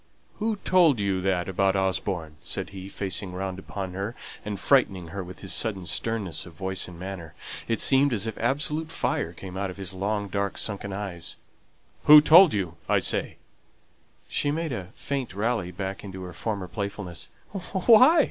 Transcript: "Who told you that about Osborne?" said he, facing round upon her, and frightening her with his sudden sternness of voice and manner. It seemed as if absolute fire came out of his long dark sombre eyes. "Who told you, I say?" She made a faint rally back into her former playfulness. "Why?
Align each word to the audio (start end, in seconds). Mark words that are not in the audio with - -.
"Who 0.39 0.55
told 0.65 0.99
you 0.99 1.21
that 1.21 1.47
about 1.47 1.75
Osborne?" 1.75 2.37
said 2.41 2.71
he, 2.71 2.89
facing 2.89 3.33
round 3.33 3.59
upon 3.59 3.93
her, 3.93 4.15
and 4.43 4.59
frightening 4.59 5.09
her 5.09 5.23
with 5.23 5.41
his 5.41 5.53
sudden 5.53 5.85
sternness 5.85 6.47
of 6.47 6.53
voice 6.53 6.87
and 6.87 6.99
manner. 6.99 7.35
It 7.67 7.79
seemed 7.79 8.11
as 8.11 8.25
if 8.25 8.35
absolute 8.39 8.91
fire 8.91 9.31
came 9.31 9.55
out 9.55 9.69
of 9.69 9.77
his 9.77 9.93
long 9.93 10.27
dark 10.27 10.57
sombre 10.57 10.89
eyes. 10.91 11.35
"Who 12.05 12.19
told 12.19 12.51
you, 12.55 12.77
I 12.89 12.97
say?" 12.97 13.35
She 14.27 14.49
made 14.49 14.71
a 14.73 14.87
faint 14.95 15.35
rally 15.35 15.69
back 15.69 16.03
into 16.03 16.23
her 16.23 16.33
former 16.33 16.67
playfulness. 16.67 17.29
"Why? 17.53 18.19